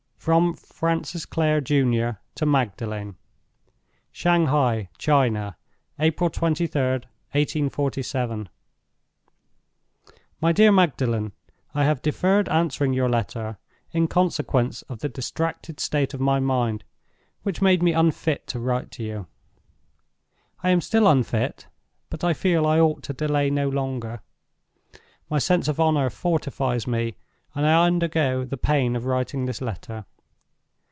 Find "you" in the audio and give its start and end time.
19.03-19.25